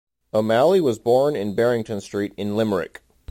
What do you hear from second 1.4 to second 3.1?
Barrington Street in Limerick.